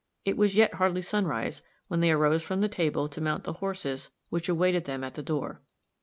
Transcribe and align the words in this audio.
It 0.25 0.35
was 0.35 0.55
yet 0.55 0.73
hardly 0.73 1.03
sunrise 1.03 1.61
when 1.87 1.99
they 1.99 2.09
arose 2.09 2.41
from 2.41 2.61
the 2.61 2.67
table 2.67 3.07
to 3.07 3.21
mount 3.21 3.43
the 3.43 3.53
horses 3.61 4.09
which 4.29 4.49
awaited 4.49 4.85
them 4.85 5.03
at 5.03 5.13
the 5.13 5.21
door. 5.21 5.61